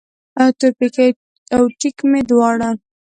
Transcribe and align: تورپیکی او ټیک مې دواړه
تورپیکی 0.59 1.09
او 1.55 1.63
ټیک 1.79 1.97
مې 2.11 2.21
دواړه 2.29 2.69